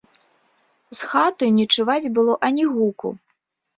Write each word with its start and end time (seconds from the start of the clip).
З 0.99 1.11
хаты 1.11 1.51
не 1.57 1.65
чуваць 1.75 2.11
было 2.19 2.33
ані 2.51 2.65
гуку. 2.73 3.17